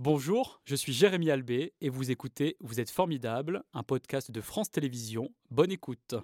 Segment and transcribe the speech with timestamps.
[0.00, 4.70] Bonjour, je suis Jérémy Albé et vous écoutez Vous êtes formidable, un podcast de France
[4.70, 5.30] Télévisions.
[5.50, 6.14] Bonne écoute.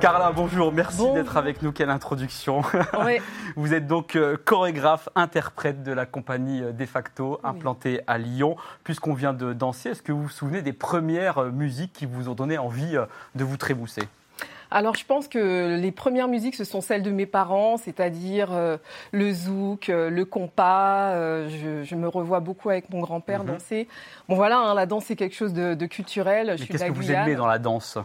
[0.00, 1.72] Carla, bonjour, merci d'être avec nous.
[1.72, 2.62] Quelle introduction.
[3.04, 3.18] Oui.
[3.56, 7.48] Vous êtes donc euh, chorégraphe, interprète de la compagnie euh, De facto, Oui.
[7.50, 8.56] implantée à Lyon.
[8.84, 12.28] Puisqu'on vient de danser, est-ce que vous vous souvenez des premières euh, musiques qui vous
[12.28, 12.96] ont donné envie
[13.34, 14.02] de vous trémousser?
[14.70, 18.76] Alors, je pense que les premières musiques, ce sont celles de mes parents, c'est-à-dire euh,
[19.12, 21.10] le zouk, euh, le compas.
[21.12, 23.52] euh, je, je me revois beaucoup avec mon grand-père Mhm.
[23.52, 23.88] danser.
[24.28, 26.56] Bon, voilà, hein, la danse, c'est quelque chose de, de culturel.
[26.58, 27.98] Mais qu'est-ce que vous aimez dans la danse?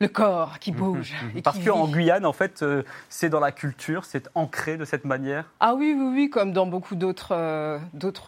[0.00, 1.14] Le corps qui bouge.
[1.22, 1.38] Mhm, mhm.
[1.38, 1.86] et Parce qu'en.
[1.86, 5.44] Guyane, en fait, euh, c'est dans la culture, c'est ancré de cette manière?
[5.60, 7.78] Ah oui, oui, oui, comme dans beaucoup d'autres euh,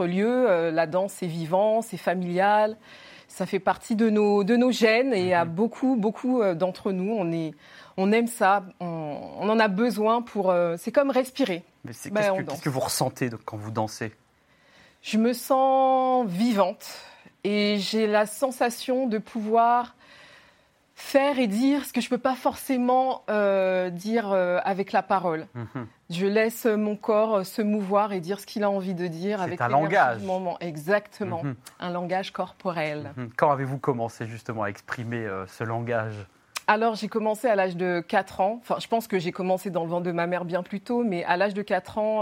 [0.01, 2.77] lieux, euh, la danse, c'est vivant, c'est familial.
[3.37, 5.51] Ça fait partie de nos, de nos gènes et à Mhm.
[5.55, 7.53] beaucoup, beaucoup euh, d'entre nous, on, est,
[7.97, 10.51] on aime ça, on, on en a besoin pour...
[10.53, 11.65] euh, c'est comme respirer.
[11.85, 12.55] Mais c'est- Ben, qu'est-ce, que, danse.
[12.55, 14.13] qu'est-ce que vous ressentez quand vous dansez?
[15.03, 16.87] Je me sens vivante
[17.43, 19.94] et j'ai la sensation de pouvoir
[20.97, 25.03] faire et dire ce que je ne peux pas forcément euh, dire euh, avec la
[25.03, 25.47] parole.
[25.55, 25.87] Mhm.
[26.11, 29.43] Je laisse mon corps euh, se mouvoir et dire ce qu'il a envie de dire
[29.43, 30.19] avec un langage.
[30.21, 30.57] du moment.
[30.61, 31.57] Exactement, Mhm.
[31.81, 33.13] un langage corporel.
[33.17, 33.31] Mhm.
[33.37, 36.15] Quand avez-vous commencé justement à exprimer euh, ce langage?
[36.67, 38.59] Alors j'ai commencé à l'âge de 4 ans.
[38.63, 41.03] Enfin, je pense que j'ai commencé dans le ventre de ma mère bien plus tôt,
[41.05, 42.21] mais à l'âge de 4 ans,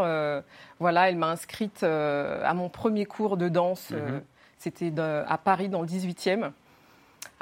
[0.81, 3.93] voilà, elle m'a inscrite à mon premier cours de danse.
[4.59, 6.51] C'était à Paris dans le 18e,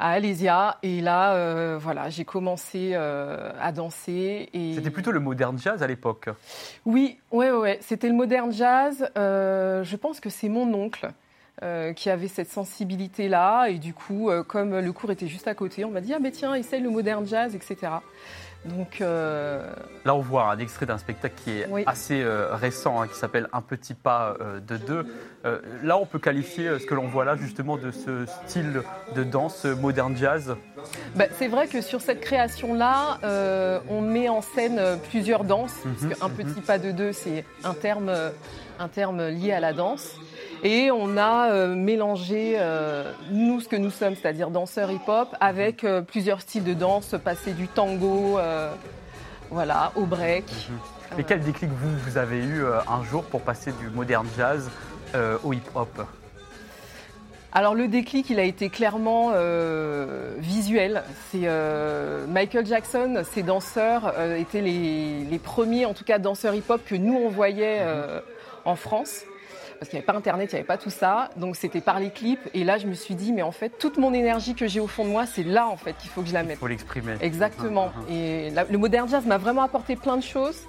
[0.01, 0.77] à Alésia.
[0.81, 4.49] Et là, euh, voilà, j'ai commencé euh, à danser.
[4.53, 4.73] Et...
[4.75, 6.29] C'était plutôt le modern jazz à l'époque.
[6.85, 7.79] Oui, ouais, ouais, ouais.
[7.81, 9.07] c'était le modern jazz.
[9.15, 11.11] Euh, je pense que c'est mon oncle
[11.63, 13.67] euh, qui avait cette sensibilité-là.
[13.67, 16.17] Et du coup, euh, comme le cours était juste à côté, on m'a dit Ah,
[16.19, 17.91] mais tiens, essaye le modern jazz, etc.
[18.65, 19.71] Donc, euh,
[20.03, 21.83] Là, on voit un extrait d'un spectacle qui est Oui.
[21.85, 24.35] assez récent, hein, qui s'appelle Un petit pas
[24.65, 25.05] de deux.
[25.83, 28.81] Là, on peut qualifier ce que l'on voit là, justement, de ce style
[29.15, 30.55] de danse modern jazz.
[31.15, 33.19] bah, c'est vrai que sur cette création-là,
[33.89, 35.75] on met en scène plusieurs danses.
[35.85, 36.35] Mhm, parce qu'un mhm.
[36.35, 38.11] petit pas de deux, c'est un terme,
[38.79, 40.15] un terme lié à la danse.
[40.63, 45.83] Et on a euh, mélangé, euh, nous, ce que nous sommes, c'est-à-dire danseurs hip-hop, avec
[45.83, 48.39] euh, plusieurs styles de danse, passer du tango
[49.49, 50.45] voilà, au break.
[51.17, 54.69] Et quel déclic vous, vous avez eu un jour pour passer du modern jazz
[55.43, 56.01] au hip-hop?
[57.53, 61.03] Alors le déclic, il a été clairement euh, visuel.
[61.29, 66.55] C'est euh, Michael Jackson, ses danseurs euh, étaient les, les premiers, en tout cas danseurs
[66.55, 68.21] hip-hop que nous on voyait euh,
[68.63, 69.23] en France.
[69.81, 71.31] Parce qu'il n'y avait pas Internet, il n'y avait pas tout ça.
[71.37, 72.47] Donc c'était par les clips.
[72.53, 74.85] Et là, je me suis dit, mais en fait, toute mon énergie que j'ai au
[74.85, 76.59] fond de moi, c'est là en fait qu'il faut que je la Il mette.
[76.59, 77.13] faut l'exprimer.
[77.19, 77.91] Exactement.
[77.97, 78.13] Mhm, mhm.
[78.15, 80.59] Et la- le modern jazz m'a vraiment apporté plein de choses.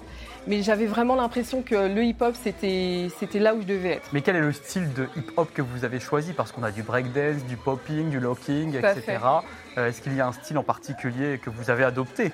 [0.47, 4.09] Mais j'avais vraiment l'impression que le hip-hop, c'était c'était là où je devais être.
[4.13, 6.33] Mais quel est le style de hip-hop que vous avez choisi?
[6.33, 9.19] Parce qu'on a du breakdance, du popping, du locking, Tout etc.
[9.77, 12.33] Euh, Est-ce qu'il y a un style en particulier que vous avez adopté?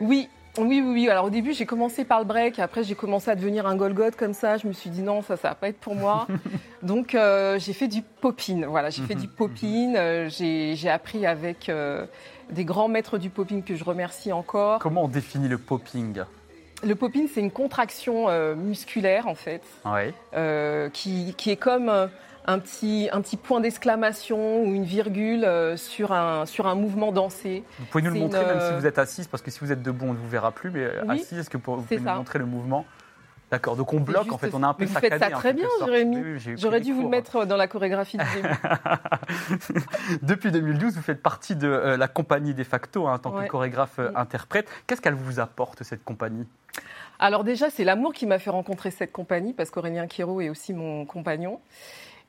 [0.00, 1.08] Oui, oui, oui, oui.
[1.08, 2.58] Alors au début, j'ai commencé par le break.
[2.58, 4.56] Après, j'ai commencé à devenir un Golgoth comme ça.
[4.56, 6.26] Je me suis dit non, ça, ça va pas être pour moi.
[6.82, 8.64] Donc, euh, j'ai fait du popping.
[8.66, 9.96] Voilà, j'ai fait Mhm, du popping.
[9.96, 12.06] Euh, j'ai j'ai appris avec euh,
[12.50, 14.78] des grands maîtres du popping que je remercie encore.
[14.78, 16.22] Comment on définit le popping
[16.84, 20.12] Le popping, c'est une contraction musculaire en fait, Ouais.
[20.92, 21.90] qui, qui est comme
[22.46, 27.12] un petit, un petit point d'exclamation ou une virgule euh, sur, un, sur un mouvement
[27.12, 27.62] dansé.
[27.78, 29.60] Vous pouvez nous le montrer une, même si euh, vous êtes assise, parce que si
[29.60, 31.62] vous êtes debout, on ne vous verra plus, mais euh, Oui, assise, est-ce que vous
[31.82, 32.14] pouvez nous ça.
[32.14, 32.84] montrer le mouvement?
[33.50, 35.32] D'accord, donc on bloque, juste en fait, on a un peu Mais vous faites saccadé.
[35.32, 35.66] ça très bien.
[35.80, 36.38] Jérémy.
[36.58, 37.10] J'aurais dû vous le cours.
[37.10, 38.46] mettre dans la chorégraphie début.
[40.22, 43.38] Depuis 2012, vous faites partie de euh, la compagnie De facto hein, en tant que
[43.38, 43.46] Ouais.
[43.48, 44.16] chorégraphe euh, Mm.
[44.16, 44.68] interprète.
[44.86, 46.46] Qu'est-ce qu'elle vous apporte, cette compagnie?
[47.18, 50.72] Alors déjà, c'est l'amour qui m'a fait rencontrer cette compagnie, parce qu'Aurélien Quiro est aussi
[50.74, 51.58] mon compagnon.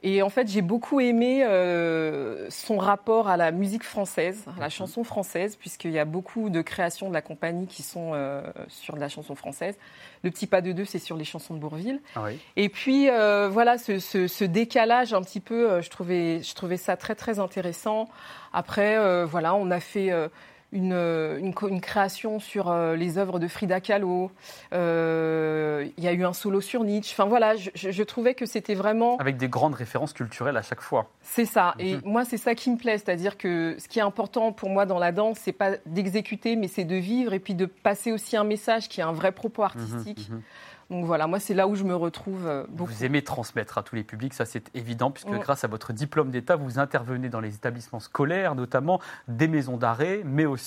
[0.02, 4.70] Et en fait, j'ai beaucoup aimé euh, son rapport à la musique française, à la
[4.70, 8.96] chanson française, puisqu'il y a beaucoup de créations de la compagnie qui sont euh, sur
[8.96, 9.78] de la chanson française.
[10.24, 12.00] Le petit pas de deux, c'est sur les chansons de Bourville.
[12.16, 12.40] Ah oui.
[12.56, 16.54] Et puis euh, voilà, ce, ce- ce décalage un petit peu, euh, je trouvais, je
[16.56, 18.08] trouvais ça très très intéressant.
[18.54, 20.30] Après, euh, voilà, on a fait euh,
[20.72, 24.32] une, euh, une, création sur euh, les œuvres de Frida Kahlo.
[24.74, 27.14] Euh, Il y a eu un solo sur Nietzsche.
[27.14, 31.10] Enfin voilà, je, trouvais que c'était vraiment, Avec des grandes références culturelles à chaque fois.
[31.22, 31.76] c'est ça.
[31.80, 32.02] Et Mhm.
[32.06, 35.00] moi, c'est ça qui me plaît, c'est-à-dire que ce qui est important pour moi dans
[35.00, 38.44] la danse, c'est pas d'exécuter, mais c'est de vivre et puis de passer aussi un
[38.44, 40.30] message qui a un vrai propos artistique.
[40.30, 40.42] Mhm, mhm.
[40.90, 42.92] Donc voilà, moi c'est là où je me retrouve beaucoup.
[42.92, 46.32] Vous aimez transmettre à tous les publics, ça c'est évident, puisque grâce à votre diplôme
[46.32, 50.59] d'État, vous intervenez dans les établissements scolaires, notamment des maisons d'arrêt, mais aussi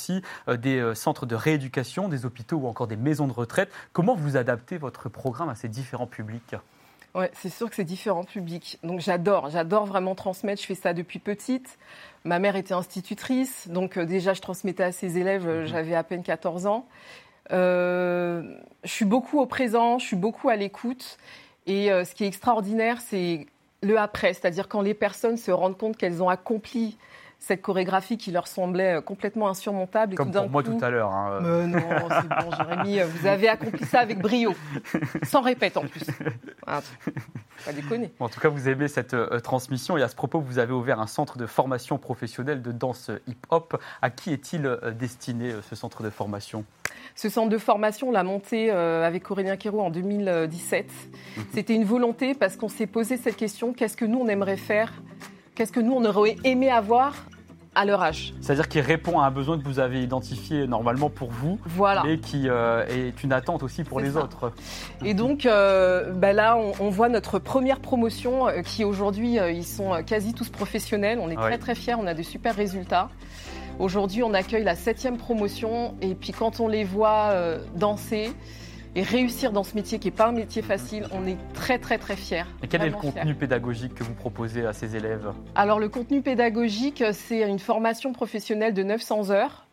[0.48, 3.70] euh, des euh, centres de rééducation, des hôpitaux ou encore des maisons de retraite.
[3.92, 6.54] Comment vous adaptez votre programme à ces différents publics?
[7.14, 8.78] Ouais, c'est sûr que c'est différent public.
[8.82, 10.62] Donc j'adore, j'adore vraiment transmettre.
[10.62, 11.78] Je fais ça depuis petite.
[12.24, 15.46] Ma mère était institutrice, donc euh, déjà je transmettais à ses élèves.
[15.46, 15.66] Mhm.
[15.66, 16.86] J'avais à peine 14 ans.
[17.52, 18.42] Euh,
[18.84, 21.18] je suis beaucoup au présent, je suis beaucoup à l'écoute.
[21.66, 23.46] Et euh, ce qui est extraordinaire, c'est
[23.82, 26.96] le après, c'est-à-dire quand les personnes se rendent compte qu'elles ont accompli
[27.44, 30.12] cette chorégraphie qui leur semblait euh, complètement insurmontable.
[30.12, 31.10] Et Comme tout pour moi coup- tout à l'heure.
[31.12, 31.40] hein.
[31.42, 34.54] mais non, c'est bon, Jérémy, euh, vous avez accompli ça avec brio.
[35.24, 36.02] Sans répète en plus.
[36.68, 36.80] Ah,
[37.66, 38.12] pas déconner.
[38.20, 41.00] En tout cas, vous aimez cette euh, transmission et à ce propos, vous avez ouvert
[41.00, 43.76] un centre de formation professionnelle de danse hip-hop.
[44.02, 46.64] À qui est-il euh, destiné euh, ce centre de formation?
[47.16, 50.90] Ce centre de formation, on l'a monté euh, avec Aurélien Quérault en 2017.
[51.52, 54.92] C'était une volonté parce qu'on s'est posé cette question qu'est-ce que nous on aimerait faire?
[55.54, 57.14] Qu'est-ce que nous on aurait aimé avoir
[57.74, 61.30] à leur âge C'est-à-dire qu'il répond à un besoin que vous avez identifié normalement pour
[61.30, 62.02] vous, Voilà.
[62.04, 64.24] mais qui euh, est une attente aussi pour les ça.
[64.24, 64.52] autres.
[65.04, 69.50] Et donc euh, bah là, on, on voit notre première promotion euh, qui aujourd'hui, euh,
[69.50, 71.18] ils sont quasi tous professionnels.
[71.20, 71.48] On est Ouais.
[71.48, 73.08] très très fiers, on a de super résultats.
[73.78, 77.32] Aujourd'hui, on accueille la septième promotion et puis quand on les voit
[77.74, 78.30] danser
[78.94, 81.98] et réussir dans ce métier qui n'est pas un métier facile, on est très très
[81.98, 82.44] très fiers.
[82.62, 83.00] Et quel est le fiers.
[83.12, 88.12] contenu pédagogique que vous proposez à ces élèves Alors le contenu pédagogique, c'est une formation
[88.12, 89.66] professionnelle de 900 heures.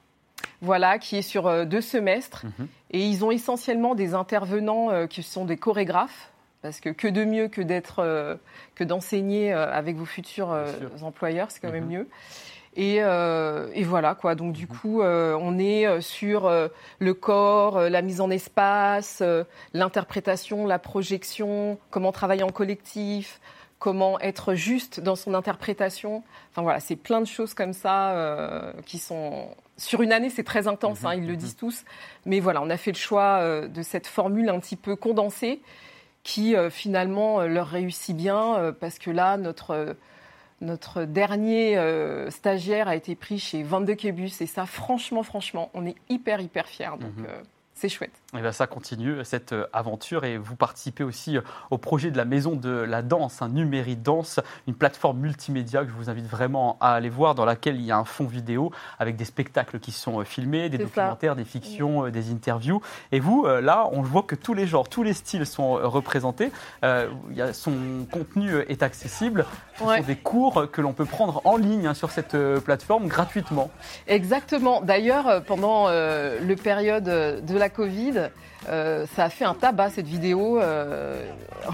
[0.62, 2.46] Voilà, qui est sur euh, deux semestres.
[2.60, 2.68] Mhm.
[2.92, 6.32] Et ils ont essentiellement des intervenants euh, qui sont des chorégraphes,
[6.62, 8.36] parce que que de mieux que d'être, euh,
[8.76, 10.54] que d'enseigner avec vos futurs
[11.02, 11.92] employeurs, c'est quand même Mhm.
[11.92, 12.08] mieux.
[12.82, 14.36] Et, euh, et voilà quoi.
[14.36, 19.22] Donc du coup, euh, on est euh, sur euh, le corps, la mise en espace,
[19.74, 23.42] l'interprétation, la projection, comment travailler en collectif,
[23.80, 26.24] comment être juste dans son interprétation.
[26.52, 30.68] Enfin voilà, c'est plein de choses comme ça qui sont sur une année, c'est très
[30.70, 31.04] intense.
[31.04, 31.38] hein, ils le Mhm.
[31.38, 31.84] disent tous.
[32.26, 35.60] Mais voilà, on a fait le choix de cette formule un petit peu condensée
[36.24, 39.96] qui finalement leur réussit bien parce que là, notre
[40.62, 45.86] notre dernier euh, stagiaire a été pris chez 22 Québus et ça, franchement, franchement, on
[45.86, 46.90] est hyper, hyper fiers.
[47.00, 47.26] Donc, Mhm.
[47.28, 47.42] euh,
[47.80, 48.12] c'est chouette.
[48.38, 51.42] Et bien ça continue, cette euh, aventure, et vous participez aussi euh,
[51.72, 55.90] au projet de la Maison de la Danse, un Numéri Danse, une plateforme multimédia que
[55.90, 58.72] je vous invite vraiment à aller voir, dans laquelle il y a un fond vidéo
[59.00, 62.82] avec des spectacles qui sont euh, filmés, des documentaires, des fictions, des interviews.
[63.12, 66.52] Et vous, là, on voit que tous les genres, tous les styles sont représentés.
[66.84, 67.08] Euh,
[67.54, 69.46] son contenu est accessible.
[69.78, 70.00] Ce Ouais.
[70.00, 73.72] sont des cours que l'on peut prendre en ligne hein, sur cette plateforme gratuitement.
[74.08, 74.82] Exactement.
[74.82, 78.30] D'ailleurs, pendant euh, le période de la Covid,
[78.68, 80.60] euh, ça a fait un tabac cette vidéo.
[80.60, 81.24] Euh,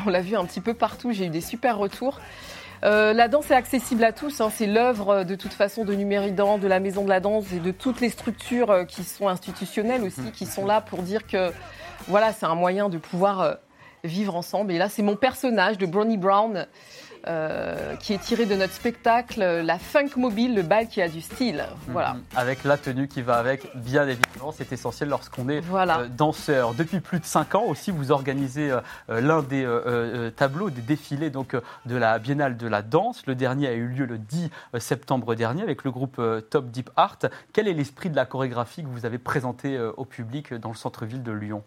[0.06, 1.12] on l'a vu un petit peu partout.
[1.12, 2.20] J'ai eu des super retours.
[2.84, 4.42] Euh, la danse est accessible à tous.
[4.42, 4.52] hein.
[4.54, 7.72] C'est l'œuvre de toute façon de Numéridan, de la Maison de la Danse et de
[7.72, 11.52] toutes les structures qui sont institutionnelles aussi, qui sont là pour dire que
[12.08, 13.58] voilà, c'est un moyen de pouvoir
[14.04, 14.72] vivre ensemble.
[14.72, 16.68] Et là, c'est mon personnage de Brownie Brown.
[17.28, 21.22] Euh, qui est tiré de notre spectacle La Funk Mobile, le bal qui a du
[21.22, 21.66] style.
[21.88, 22.14] Voilà.
[22.14, 22.24] Mhm.
[22.36, 26.00] Avec la tenue qui va avec, bien évidemment, c'est essentiel lorsqu'on est Voilà.
[26.02, 26.74] euh, danseur.
[26.74, 29.66] Depuis plus de 5 ans aussi, vous organisez euh, l'un des
[30.36, 31.56] tableaux, des défilés donc,
[31.86, 33.26] de la Biennale de la danse.
[33.26, 34.50] Le dernier a eu lieu le 10
[34.80, 37.18] septembre dernier avec le groupe Top Deep Art.
[37.54, 40.76] Quel est l'esprit de la chorégraphie que vous avez présenté euh, au public dans le
[40.76, 41.64] centre-ville de Lyon?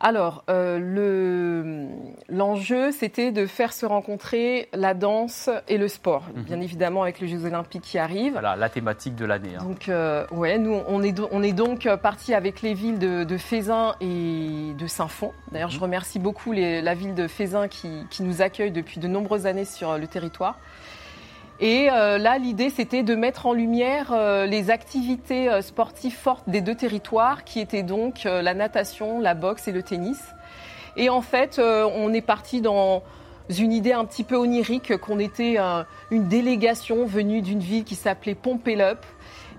[0.00, 1.88] Alors, euh, le-
[2.28, 6.24] l'enjeu, c'était de faire se rencontrer la danse et le sport.
[6.34, 6.42] Mhm.
[6.44, 8.32] Bien évidemment, avec les Jeux Olympiques qui arrivent.
[8.32, 9.56] Voilà, la thématique de l'année.
[9.58, 9.64] hein.
[9.64, 13.36] Donc, euh, ouais, nous, on est, on est donc parti avec les villes de, de
[13.38, 15.32] Fézin et de Saint-Fond.
[15.52, 15.82] D'ailleurs, je Mhm.
[15.82, 19.64] remercie beaucoup les- la ville de Fézin qui, qui nous accueille depuis de nombreuses années
[19.64, 20.58] sur le territoire.
[21.58, 26.48] Et euh, là, l'idée, c'était de mettre en lumière euh, les activités euh, sportives fortes
[26.48, 30.20] des deux territoires, qui étaient donc euh, la natation, la boxe et le tennis.
[30.98, 33.02] Et en fait, on est parti dans
[33.50, 35.58] une idée un petit peu onirique qu'on était
[36.10, 39.04] une délégation venue d'une ville qui s'appelait Pompelup.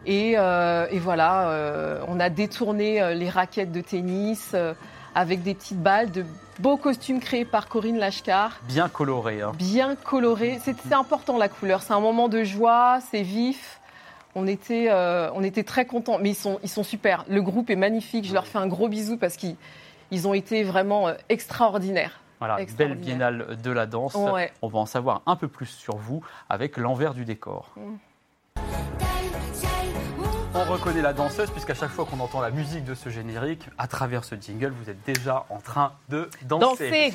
[0.07, 4.55] Et, et voilà, on a détourné les raquettes de tennis
[5.13, 6.25] avec des petites balles, de
[6.59, 9.41] beaux costumes créés par Corinne Lashkar Bien coloré.
[9.41, 9.51] hein.
[9.57, 10.59] bien coloré.
[10.63, 11.81] C'est important la couleur.
[11.81, 13.79] C'est un moment de joie, c'est vif.
[14.35, 16.19] On était, euh, on était très contents.
[16.19, 17.25] Mais ils sont, ils sont super.
[17.27, 18.25] Le groupe est magnifique.
[18.25, 19.55] Je leur fais un gros bisou parce qu'ils
[20.11, 22.21] ils ont été vraiment euh, extraordinaires.
[22.39, 24.13] Voilà, belle biennale de la danse.
[24.13, 24.51] Ouais.
[24.61, 27.71] On va en savoir un peu plus sur vous avec l'envers du décor.
[27.77, 27.97] On
[30.67, 34.25] reconnaît la danseuse puisqu'à chaque fois qu'on entend la musique de ce générique, à travers
[34.25, 37.11] ce jingle, vous êtes déjà en train de danser.
[37.11, 37.13] Danser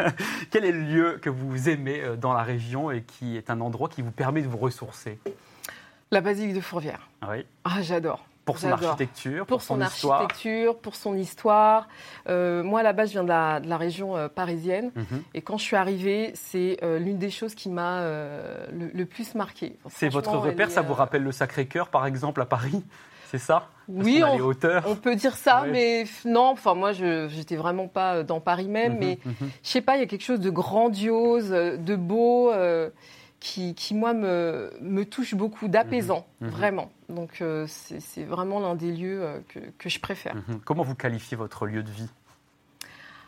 [0.50, 3.60] Quel est le lieu que vous aimez euh, dans la région et qui est un
[3.60, 5.18] endroit qui vous permet de vous ressourcer?
[6.10, 7.08] La basilique de Fourvière.
[7.28, 7.44] Oui.
[7.64, 8.24] Ah, j'adore.
[8.44, 10.20] Pour son architecture, Pour son, histoire.
[10.22, 11.88] architecture, pour son histoire.
[12.28, 14.90] Euh, moi, à la base, je viens de la, de la région euh, parisienne.
[14.94, 15.22] Mhm.
[15.32, 19.34] Et quand je suis arrivée, c'est euh, l'une des choses qui m'a le, le plus
[19.34, 19.76] marquée.
[19.88, 22.82] C'est votre repère, est, ça vous rappelle le Sacré-Cœur, par exemple, à Paris
[23.30, 23.68] C'est ça?
[23.86, 24.84] Parce Oui, on- hauteurs.
[24.86, 25.70] On peut dire ça, Ouais.
[25.70, 26.50] mais non.
[26.50, 29.34] Enfin, moi, je j'étais vraiment pas dans Paris même, Mhm, mais mhm.
[29.62, 32.90] je sais pas, il y a quelque chose de grandiose, de beau, euh,
[33.44, 36.54] qui, qui, moi me, me touche beaucoup, d'apaisant, Mhm, mhm.
[36.56, 36.90] vraiment.
[37.10, 40.34] Donc euh, c'est vraiment l'un des lieux euh, que, que je préfère.
[40.34, 40.60] Mhm.
[40.64, 42.08] Comment vous qualifiez votre lieu de vie?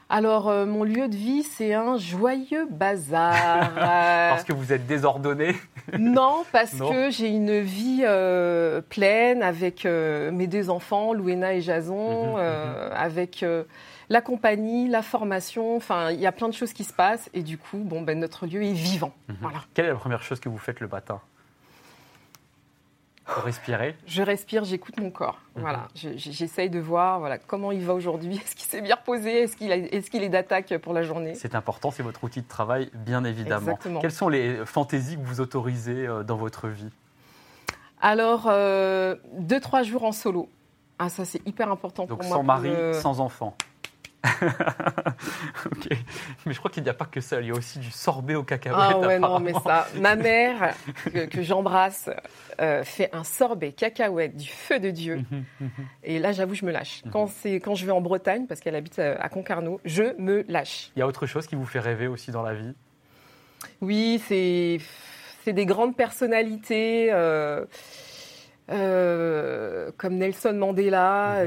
[0.08, 3.74] Alors euh, mon lieu de vie, c'est un joyeux bazar.
[3.74, 5.54] Parce que vous êtes désordonné?
[5.98, 6.90] Non, parce Non.
[6.90, 8.02] que j'ai une vie
[8.88, 13.44] pleine avec mes deux enfants, Louena et Jason, avec
[14.08, 15.76] la compagnie, la formation.
[15.76, 18.18] Enfin, il y a plein de choses qui se passent et du coup, bon, ben,
[18.18, 19.12] notre lieu est vivant.
[19.28, 19.36] Mhm.
[19.40, 19.58] Voilà.
[19.74, 21.20] Quelle est la première chose que vous faites le matin
[23.24, 23.96] Pour respirer?
[24.06, 25.40] Je respire, j'écoute mon corps.
[25.56, 25.62] Mhm.
[25.62, 25.88] Voilà.
[25.96, 28.36] Je- je- J'essaye de voir voilà, comment il va aujourd'hui.
[28.44, 29.56] Est-ce qu'il s'est bien reposé Est-ce
[30.10, 31.34] qu'il est, d'attaque pour la journée?
[31.34, 33.72] C'est important, c'est votre outil de travail, bien évidemment.
[33.72, 34.00] Exactement.
[34.00, 36.90] Quelles sont les fantaisies que vous autorisez euh, dans votre vie?
[38.00, 40.48] Alors, euh, deux, trois jours en solo.
[40.98, 42.36] Ah, ça, c'est hyper important Donc pour moi.
[42.36, 43.56] sans pour mari, le- sans enfant.
[45.66, 45.88] ok.
[46.44, 48.34] Mais je crois qu'il n'y a pas que ça, il y a aussi du sorbet
[48.34, 48.78] au cacahuètes.
[48.78, 49.86] Ah ouais, non, mais ça.
[49.96, 52.10] Ma mère, que, que j'embrasse,
[52.60, 55.16] euh, fait un sorbet cacahuète du feu de Dieu.
[55.30, 55.70] Mhm, mhm.
[56.04, 57.02] Et là, j'avoue, je me lâche.
[57.04, 57.10] Mhm.
[57.12, 60.90] Quand, quand je vais en Bretagne, parce qu'elle habite à, à Concarneau, je me lâche.
[60.96, 62.74] Il y a autre chose qui vous fait rêver aussi dans la vie?
[63.80, 64.78] Oui, c'est,
[65.52, 67.64] des grandes personnalités euh,
[68.70, 71.44] euh, comme Nelson Mandela.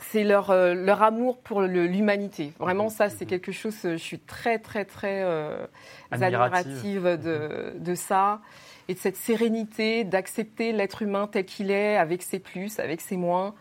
[0.00, 2.52] C'est leur, euh, leur amour pour l'humanité.
[2.58, 3.30] Vraiment, Mhm, ça, c'est mhm.
[3.30, 5.66] quelque chose, euh, je suis très, très, très euh,
[6.12, 7.04] Admirative.
[7.04, 8.40] de, de ça.
[8.88, 13.16] Et de cette sérénité, d'accepter l'être humain tel qu'il est, avec ses plus, avec ses
[13.16, 13.54] moins.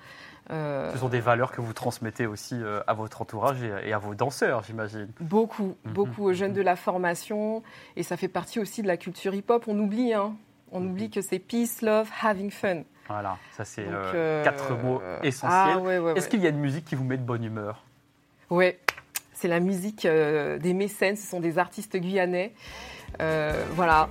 [0.51, 2.56] Euh, Ce sont des valeurs que vous transmettez aussi
[2.88, 5.10] à votre entourage et à vos danseurs, j'imagine.
[5.20, 5.91] Beaucoup, Mhm.
[5.94, 7.62] beaucoup aux jeunes de la formation.
[7.98, 9.65] Et ça fait partie aussi de la culture hip-hop.
[9.67, 10.36] On oublie, hein.
[10.72, 10.91] On Mhm.
[10.91, 12.84] oublie que c'est peace, love, having fun.
[13.10, 15.76] Voilà, ça c'est Donc, euh, euh, quatre mots essentiels.
[15.76, 16.30] Ah, ouais, ouais, Est-ce ouais.
[16.30, 17.84] qu'il y a une musique qui vous met de bonne humeur?
[18.50, 18.80] Ouais,
[19.34, 21.16] c'est la musique euh, des mécènes.
[21.16, 22.54] Ce sont des artistes guyanais.
[23.22, 24.10] Euh, voilà.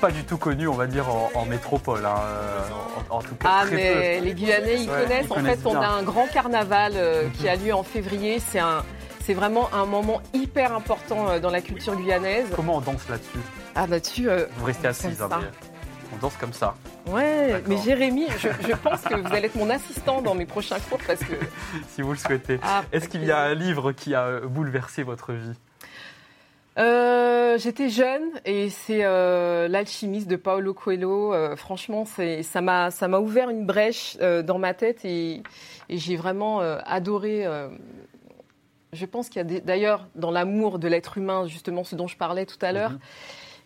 [0.00, 2.04] Pas du tout connu, on va dire, en, en métropole.
[2.04, 2.16] hein,
[3.10, 5.26] en, en tout cas, Ah, très mais les Guyanais, ils connaissent.
[5.26, 8.40] ils en connaissent fait, on a un grand carnaval euh, qui a lieu en février.
[8.40, 8.84] C'est un.
[9.24, 12.48] C'est vraiment un moment hyper important dans la culture guyanaise.
[12.56, 13.38] Comment on danse là-dessus?
[13.76, 15.28] Ah bah tu, euh, Vous restez assise, hein,
[16.12, 16.74] on danse comme ça.
[17.08, 20.78] Ouais, mais Jérémy, je, je pense que vous allez être mon assistant dans mes prochains
[20.80, 21.34] cours parce que.
[21.88, 22.58] si vous le souhaitez.
[22.62, 25.52] Ah, Est-ce qu'il y a un livre qui a euh, bouleversé votre vie?
[26.78, 31.34] Euh, J'étais jeune et c'est euh, l'alchimiste de Paolo Coelho.
[31.34, 35.42] Euh, franchement, c'est ça m'a ça m'a ouvert une brèche dans ma tête et,
[35.90, 37.46] et j'ai vraiment adoré.
[38.94, 42.16] je pense qu'il y a d'ailleurs dans l'amour de l'être humain, justement ce dont je
[42.16, 42.98] parlais tout à l'heure, Mhm.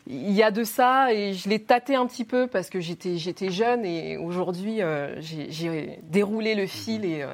[0.07, 3.17] Il y a de ça et je l'ai tâté un petit peu parce que j'étais
[3.17, 7.29] j'étais jeune et aujourd'hui euh, j'ai déroulé le fil et, euh,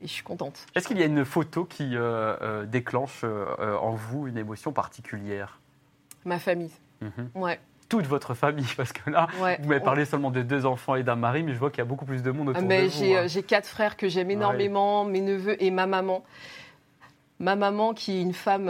[0.00, 0.66] et je suis contente.
[0.74, 5.60] Est-ce qu'il y a une photo qui euh, déclenche en vous une émotion particulière?
[6.24, 7.30] Ma famille, Mhm.
[7.36, 9.56] ouais, Toute votre famille, parce que là, ouais.
[9.62, 11.82] vous m'avez parlé seulement de deux enfants et d'un mari, mais je vois qu'il y
[11.82, 13.04] a beaucoup plus de monde autour Ah, mais de vous.
[13.14, 13.26] hein.
[13.28, 16.24] j'ai quatre frères que j'aime énormément, mes neveux et ma maman.
[17.38, 18.68] Ma maman qui est une femme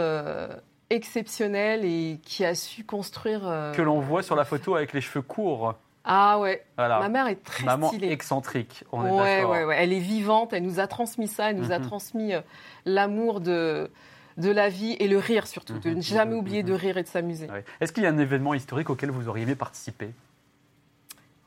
[0.89, 3.41] exceptionnelle et qui a su construire.
[3.47, 5.75] euh, Que l'on voit sur la photo avec les cheveux courts.
[6.05, 6.99] Ah ouais, Voilà.
[6.99, 8.11] ma mère est très Maman stylée.
[8.11, 9.51] excentrique, on est ouais, d'accord.
[9.51, 11.85] ouais, ouais, elle est vivante, elle nous a transmis ça, elle nous a Mhm.
[11.85, 12.41] transmis euh,
[12.85, 13.91] l'amour de,
[14.37, 16.97] de la vie et le rire surtout, de Mhm, ne jamais mhm, oublier de rire
[16.97, 17.49] et de s'amuser.
[17.51, 17.65] Ouais.
[17.81, 20.09] Est-ce qu'il y a un événement historique auquel vous auriez aimé participer?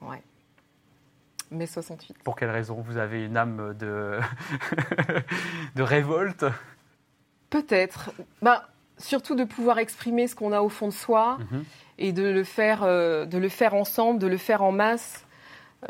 [0.03, 0.23] Ouais.
[1.51, 2.19] Mai 68.
[2.23, 2.83] Pour quelle raison?
[2.87, 4.19] Vous avez une âme de,
[5.75, 6.45] de révolte?
[7.51, 8.11] Peut-être.
[8.41, 8.69] Bah,
[9.05, 11.39] surtout de pouvoir exprimer ce qu'on a au fond de soi.
[11.51, 11.65] Mhm.
[11.99, 15.25] et de le faire, euh, de le faire ensemble, de le faire en masse.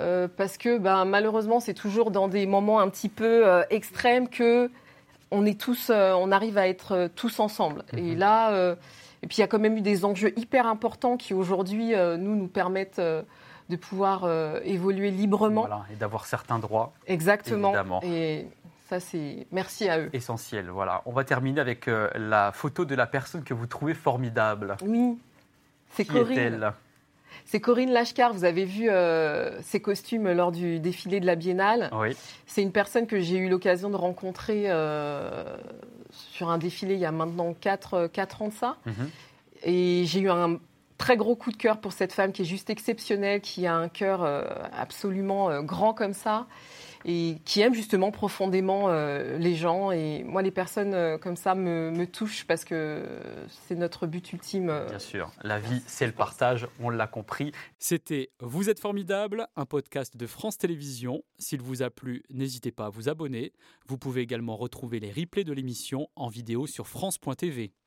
[0.00, 4.28] euh, parce que ben, malheureusement, c'est toujours dans des moments un petit peu euh, extrêmes
[4.28, 4.70] que
[5.30, 7.84] on est tous, on arrive à être tous ensemble.
[7.96, 8.18] Et Mhm.
[8.18, 8.74] là,
[9.22, 12.36] et puis il y a quand même eu des enjeux hyper importants qui aujourd'hui nous
[12.36, 14.26] nous permettent de pouvoir
[14.64, 15.62] évoluer librement.
[15.62, 17.68] Voilà, et d'avoir certains droits Exactement.
[17.68, 18.00] Évidemment.
[18.02, 18.46] Et
[18.88, 20.10] ça, c'est merci à eux.
[20.12, 20.68] essentiels.
[20.68, 21.02] Voilà.
[21.06, 24.76] On va terminer avec euh, la photo de la personne que vous trouvez formidable.
[24.82, 25.18] Oui,
[25.90, 26.72] c'est Corinne.
[27.46, 31.90] C'est Corinne Lashkar, vous avez vu euh, ses costumes lors du défilé de la Biennale.
[31.92, 32.14] Oui.
[32.46, 35.56] C'est une personne que j'ai eu l'occasion de rencontrer euh,
[36.10, 38.10] sur un défilé il y a maintenant 4,
[38.40, 38.76] ans de ça.
[38.84, 39.10] Mhm.
[39.64, 40.58] Et j'ai eu un
[40.98, 43.88] très gros coup de cœur pour cette femme qui est juste exceptionnelle, qui a un
[43.88, 44.22] cœur
[44.72, 46.46] absolument grand comme ça
[47.04, 49.90] et qui aime justement profondément euh, les gens.
[49.90, 53.04] Et moi, les personnes euh, comme ça me, me touchent parce que
[53.66, 54.70] c'est notre but ultime.
[54.70, 57.52] euh, Bien sûr, la vie, c'est le partage, on l'a compris.
[57.78, 61.22] C'était Vous êtes formidable, un podcast de France Télévisions.
[61.38, 63.52] S'il vous a plu, n'hésitez pas à vous abonner.
[63.86, 67.72] Vous pouvez également retrouver les replays de l'émission en vidéo sur France.tv.